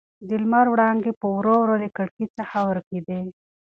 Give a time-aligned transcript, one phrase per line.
[0.27, 3.21] د لمر وړانګې په ورو ورو له کړکۍ څخه ورکېدې.